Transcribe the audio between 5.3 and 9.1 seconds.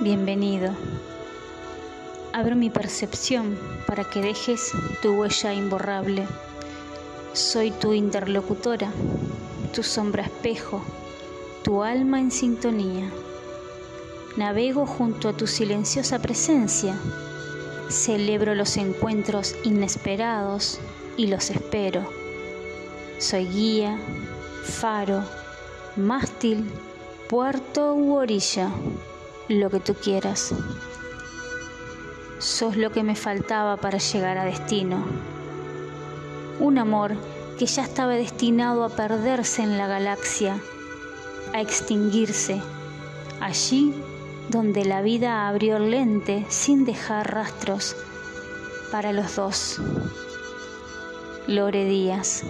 imborrable. Soy tu interlocutora,